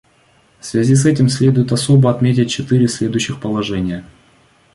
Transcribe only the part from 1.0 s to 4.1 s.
этим следует особо отметить четыре следующих положения.